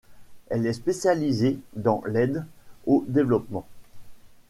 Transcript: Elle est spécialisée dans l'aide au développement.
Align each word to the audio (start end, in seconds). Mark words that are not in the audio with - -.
Elle 0.49 0.65
est 0.65 0.73
spécialisée 0.73 1.59
dans 1.75 2.01
l'aide 2.07 2.47
au 2.87 3.05
développement. 3.07 3.67